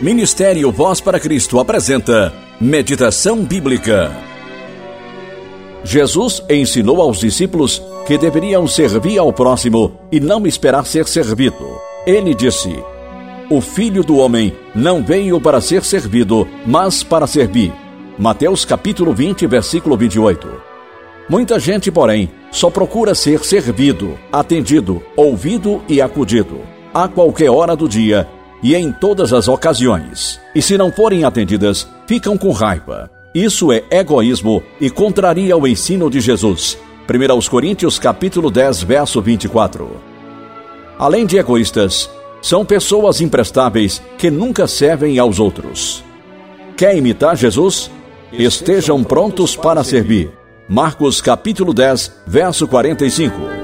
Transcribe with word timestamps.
Ministério 0.00 0.72
Voz 0.72 0.98
para 0.98 1.20
Cristo 1.20 1.60
apresenta 1.60 2.32
Meditação 2.58 3.44
Bíblica. 3.44 4.10
Jesus 5.84 6.42
ensinou 6.48 7.02
aos 7.02 7.20
discípulos 7.20 7.82
que 8.06 8.16
deveriam 8.16 8.66
servir 8.66 9.18
ao 9.18 9.30
próximo 9.30 10.00
e 10.10 10.18
não 10.18 10.46
esperar 10.46 10.86
ser 10.86 11.06
servido. 11.06 11.78
Ele 12.06 12.34
disse: 12.34 12.74
O 13.50 13.60
filho 13.60 14.02
do 14.02 14.16
homem 14.16 14.54
não 14.74 15.04
veio 15.04 15.38
para 15.38 15.60
ser 15.60 15.84
servido, 15.84 16.48
mas 16.64 17.02
para 17.02 17.26
servir. 17.26 17.70
Mateus 18.18 18.64
capítulo 18.64 19.12
20, 19.12 19.46
versículo 19.46 19.98
28. 19.98 20.48
Muita 21.28 21.60
gente, 21.60 21.90
porém, 21.90 22.30
só 22.50 22.70
procura 22.70 23.14
ser 23.14 23.44
servido, 23.44 24.18
atendido, 24.32 25.02
ouvido 25.14 25.82
e 25.86 26.00
acudido, 26.00 26.60
a 26.94 27.06
qualquer 27.06 27.50
hora 27.50 27.76
do 27.76 27.86
dia 27.86 28.26
e 28.62 28.74
em 28.74 28.92
todas 28.92 29.32
as 29.32 29.48
ocasiões. 29.48 30.40
E 30.54 30.60
se 30.60 30.76
não 30.76 30.92
forem 30.92 31.24
atendidas, 31.24 31.88
ficam 32.06 32.36
com 32.36 32.50
raiva. 32.52 33.10
Isso 33.34 33.72
é 33.72 33.82
egoísmo 33.90 34.62
e 34.80 34.90
contraria 34.90 35.56
o 35.56 35.66
ensino 35.66 36.10
de 36.10 36.20
Jesus. 36.20 36.76
1 37.08 37.48
Coríntios 37.48 37.98
capítulo 37.98 38.50
10, 38.50 38.82
verso 38.82 39.20
24. 39.22 39.88
Além 40.98 41.26
de 41.26 41.38
egoístas, 41.38 42.10
são 42.42 42.64
pessoas 42.64 43.20
imprestáveis 43.20 44.02
que 44.18 44.30
nunca 44.30 44.66
servem 44.66 45.18
aos 45.18 45.38
outros. 45.38 46.02
Quer 46.76 46.96
imitar 46.96 47.36
Jesus? 47.36 47.90
Estejam 48.32 49.02
prontos 49.04 49.56
para 49.56 49.84
servir. 49.84 50.30
Marcos 50.68 51.20
capítulo 51.20 51.74
10, 51.74 52.22
verso 52.26 52.66
45. 52.66 53.59